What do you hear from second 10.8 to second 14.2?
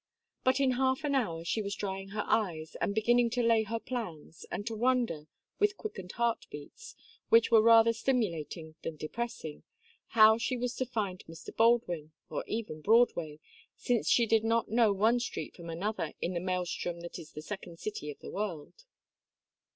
find Mr. Baldwin, or even Broadway, since